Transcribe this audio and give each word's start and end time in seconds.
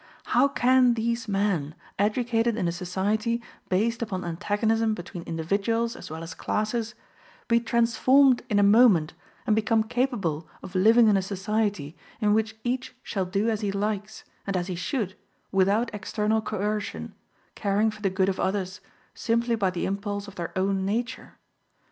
How 0.33 0.47
can 0.47 0.95
these 0.95 1.27
men, 1.27 1.75
educated 1.99 2.57
in 2.57 2.67
a 2.67 2.71
society 2.71 3.39
based 3.69 4.01
upon 4.01 4.25
antagonism 4.25 4.95
between 4.95 5.21
individuals 5.25 5.95
as 5.95 6.09
well 6.09 6.23
as 6.23 6.33
classes, 6.33 6.95
be 7.47 7.59
transformed 7.59 8.41
in 8.49 8.57
a 8.57 8.63
moment 8.63 9.13
and 9.45 9.55
become 9.55 9.83
capable 9.83 10.49
of 10.63 10.73
living 10.73 11.07
in 11.07 11.17
a 11.17 11.21
society 11.21 11.95
in 12.19 12.33
which 12.33 12.55
each 12.63 12.95
shall 13.03 13.25
do 13.25 13.47
as 13.51 13.61
he 13.61 13.71
likes, 13.71 14.23
and 14.47 14.57
as 14.57 14.65
he 14.69 14.75
should, 14.75 15.15
without 15.51 15.93
external 15.93 16.41
coercion, 16.41 17.13
caring 17.53 17.91
for 17.91 18.01
the 18.01 18.09
good 18.09 18.27
of 18.27 18.39
others, 18.39 18.81
simply 19.13 19.53
by 19.53 19.69
the 19.69 19.85
impulse 19.85 20.27
of 20.27 20.33
their 20.33 20.51
own 20.57 20.83
nature? 20.83 21.35